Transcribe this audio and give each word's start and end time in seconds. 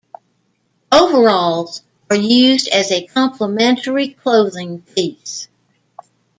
Overalls 0.91 1.83
are 2.09 2.15
used 2.15 2.67
as 2.69 2.91
a 2.91 3.05
complementary 3.05 4.07
clothing 4.07 4.81
piece. 4.81 5.47